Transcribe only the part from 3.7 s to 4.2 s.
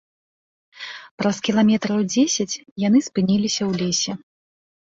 лесе.